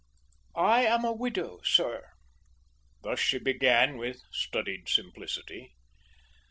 "I 0.55 0.83
am 0.87 1.03
a 1.05 1.11
widow, 1.13 1.59
sir." 1.63 2.09
Thus 3.03 3.19
she 3.19 3.37
began 3.37 3.97
with 3.99 4.23
studied 4.31 4.89
simplicity. 4.89 5.75